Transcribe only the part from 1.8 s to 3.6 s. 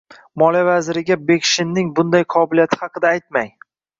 bunday qobiliyati haqida aytmang